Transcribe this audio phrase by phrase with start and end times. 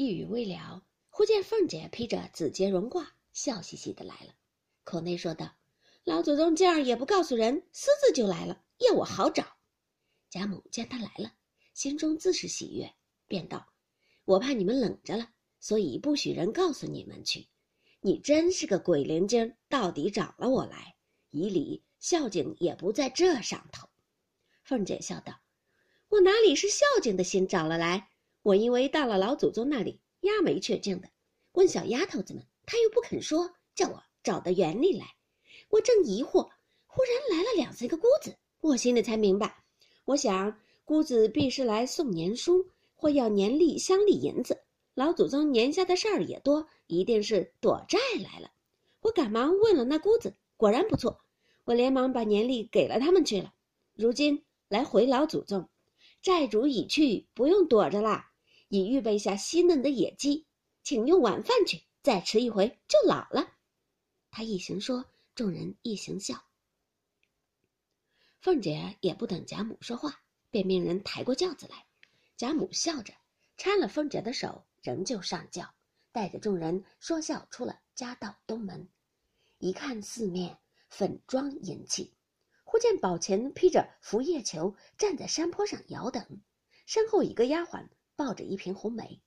[0.00, 4.34] 一语未了，忽见凤姐披着紫缬绒褂，笑嘻嘻的来了，
[4.82, 5.54] 口内说道
[6.04, 9.58] ：“老祖宗今儿也不告诉人，私自就来了，要我好找。”
[10.30, 11.34] 贾母见他来了，
[11.74, 12.90] 心中自是喜悦，
[13.26, 13.74] 便道
[14.24, 15.28] ：“我怕你们冷着了，
[15.58, 17.46] 所以不许人告诉你们去。
[18.00, 20.96] 你真是个鬼灵精，到底找了我来，
[21.28, 23.86] 以礼孝敬也不在这上头。”
[24.64, 25.42] 凤姐笑道
[26.08, 28.08] ：“我哪里是孝敬的心找了来？
[28.50, 31.08] 我因为到了老祖宗那里，压没确定的，
[31.52, 35.06] 问小丫头子们，她又不肯说，叫我找到园里来。
[35.68, 36.50] 我正疑惑，
[36.84, 39.62] 忽然来了两三个姑子，我心里才明白。
[40.04, 44.60] 我想姑子必是来送年书，或要年例乡里银子。
[44.94, 48.50] 老祖宗年下的事儿也多，一定是躲债来了。
[49.02, 51.20] 我赶忙问了那姑子，果然不错。
[51.66, 53.54] 我连忙把年例给了他们去了。
[53.94, 55.68] 如今。”来回老祖宗，
[56.22, 58.29] 债主已去，不用躲着啦。
[58.70, 60.46] 已预备下细嫩的野鸡，
[60.82, 61.82] 请用晚饭去。
[62.02, 63.52] 再吃一回就老了。
[64.30, 66.46] 他一行说，众人一行笑。
[68.40, 71.84] 凤姐也不等贾母说话，便命人抬过轿子来。
[72.38, 73.12] 贾母笑着
[73.58, 75.74] 搀了凤姐的手，仍旧上轿，
[76.10, 78.88] 带着众人说笑出了家道东门。
[79.58, 82.14] 一看四面粉妆银器。
[82.64, 86.40] 忽见宝琴披着拂叶裘站在山坡上遥等，
[86.86, 87.88] 身后一个丫鬟
[88.20, 89.22] 抱着一瓶红梅。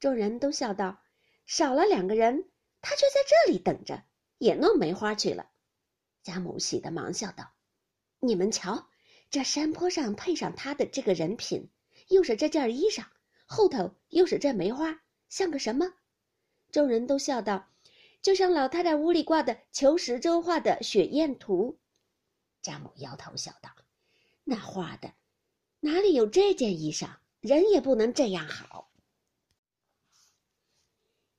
[0.00, 1.04] 众人都笑道
[1.46, 2.50] ：“少了两个人，
[2.80, 4.02] 他却在这里等着，
[4.38, 5.52] 也弄梅花去了。”
[6.24, 7.52] 贾母喜得忙笑道
[8.18, 8.88] ：“你们瞧，
[9.30, 11.70] 这山坡上配上他的这个人品，
[12.08, 13.06] 又是这件衣裳，
[13.46, 15.94] 后头又是这梅花，像个什么？”
[16.72, 17.68] 众人都笑道
[18.20, 21.78] ：“就像老太太屋里挂的求十洲画的雪雁图。”
[22.62, 23.70] 贾母摇头笑道
[24.42, 25.14] ：“那画的
[25.78, 27.21] 哪里有这件衣裳？
[27.42, 28.90] 人也不能这样好。”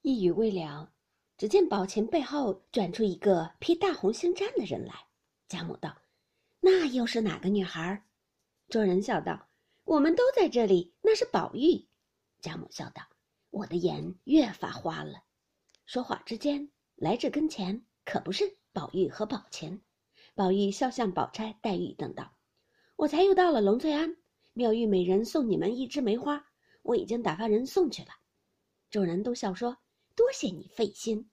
[0.00, 0.90] 一语未了，
[1.36, 4.94] 只见宝琴背后转出一个披大红星毡的人来。
[5.48, 5.94] 贾母道
[6.60, 8.02] ：“那又是哪个女孩？”
[8.70, 9.48] 众人笑道
[9.84, 11.86] ：“我们都在这里，那是宝玉。”
[12.40, 13.02] 贾母笑道
[13.50, 15.24] ：“我的眼越发花了。”
[15.84, 19.82] 说话之间，来至跟前，可不是宝玉和宝琴。
[20.34, 22.36] 宝玉笑向宝钗、黛玉等道
[22.96, 24.16] ：“我才又到了龙翠庵，
[24.58, 26.44] 妙玉美人送你们一枝梅花，
[26.82, 28.08] 我已经打发人送去了。”
[28.90, 29.78] 众人都笑说
[30.16, 31.30] ：“多谢你费心。”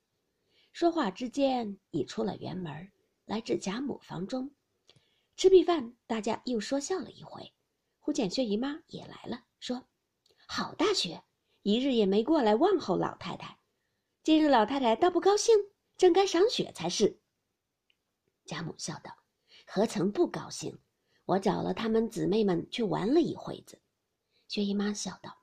[0.72, 2.91] 说话之间，已出了园门，
[3.25, 4.52] 来至贾母房中，
[5.35, 7.52] 吃毕饭，大家又说笑了一回。
[8.00, 9.88] 忽见薛姨妈也来了，说
[10.47, 11.24] ：“好大雪，
[11.64, 13.58] 一日也没过来问候老太太，
[14.22, 15.56] 今日老太太倒不高兴，
[15.97, 17.19] 正该赏雪才是。”
[18.46, 19.18] 贾母笑道
[19.66, 20.78] ：“何曾不高兴？
[21.25, 23.80] 我找了她们姊妹们去玩了一会子。”
[24.47, 25.38] 薛姨妈笑道：“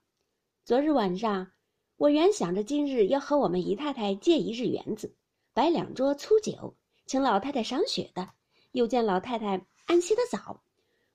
[0.65, 1.53] 昨日晚上，
[1.97, 5.17] 我原想着今日要和我们姨太太借一日园子，
[5.53, 6.77] 摆两桌粗酒，
[7.07, 8.31] 请老太太赏雪的。
[8.73, 10.63] 又见老太太安息的早，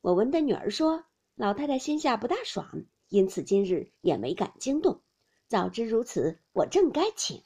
[0.02, 5.02] 我闻得女儿说老太太心下不大爽，因此今日也没敢惊动。
[5.48, 7.42] 早知如此，我正该请。”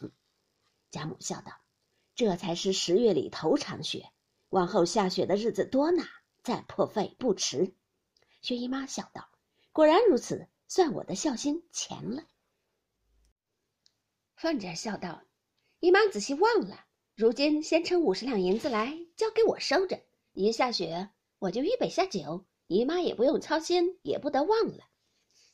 [0.92, 1.54] 贾母笑道
[2.16, 4.10] ：“这才是十月里头场雪。”
[4.50, 6.04] 往后下雪的日子多呢，
[6.44, 7.74] 再破费不迟。
[8.42, 9.30] 薛姨妈笑道
[9.72, 12.24] ：“果然如此，算我的孝心钱了。”
[14.36, 15.24] 凤姐笑道
[15.80, 16.86] ：“姨妈仔细忘了，
[17.16, 20.02] 如今先称五十两银子来，交给我收着。
[20.34, 21.10] 一下雪，
[21.40, 24.86] 我就预备下酒，姨妈也不用操心，也不得忘了。”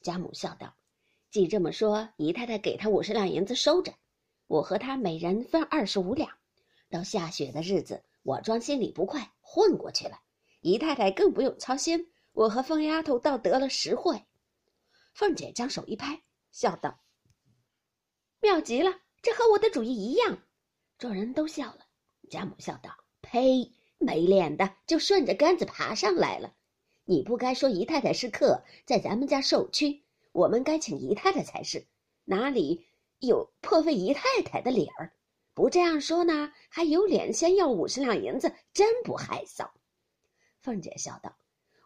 [0.01, 0.75] 贾母笑道
[1.29, 3.93] ：“既这么说，姨太太给他五十两银子收着，
[4.47, 6.37] 我和他每人分二十五两，
[6.89, 10.19] 到下雪的日子。”我装心里不快，混过去了。
[10.67, 14.25] 姨太太更不用操心，我和凤丫头倒得了实惠。
[15.13, 16.99] 凤姐将手一拍，笑道
[18.41, 20.39] ：“妙极了，这和我的主意一样。”
[20.99, 21.85] 众人都笑了。
[22.29, 22.89] 贾母笑道
[23.23, 26.53] ：“呸，没脸的，就顺着杆子爬上来了。
[27.05, 31.87] 你不该说姨太太是客，在咱们家受屈，我们该请姨太太才是，
[32.25, 32.85] 哪里
[33.19, 35.13] 有破费姨太太的理儿？”
[35.55, 39.69] 不这样说呢，还有脸先要五十两银子，真不害臊。
[40.67, 41.37] 凤姐笑道：“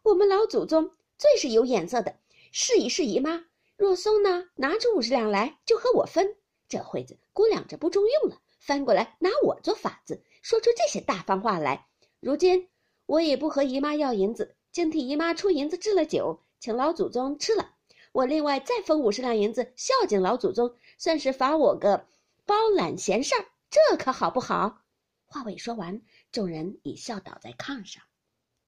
[0.02, 2.16] 我们老祖宗最是有眼色的，
[2.52, 3.46] 试一试姨妈。
[3.78, 6.36] 若松呢，拿出五十两来就和我分。
[6.68, 11.86] 这会子估量着不中用了，翻过来拿我做法子，说出这些大方话来。
[12.20, 12.70] 如今
[13.06, 17.76] 我也不和姨妈要银子，竟替姨妈出银子置了酒，请老祖宗吃了。
[18.12, 22.08] 我另外再分五十两银子孝敬老祖宗，算是罚我个
[22.48, 24.82] 包揽闲事儿。”这可好不好？
[25.28, 26.02] 话未说完，
[26.32, 28.02] 众人已笑倒在炕上。